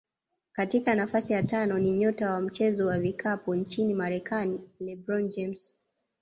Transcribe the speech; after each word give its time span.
Katika 0.51 0.95
nafasi 0.95 1.33
ya 1.33 1.43
tano 1.43 1.79
ni 1.79 1.93
nyota 1.93 2.31
wa 2.33 2.41
mchezo 2.41 2.85
wa 2.85 2.99
vikapu 2.99 3.55
nchini 3.55 3.95
Marekani 3.95 4.61
LeBron 4.79 5.29
James 5.29 5.85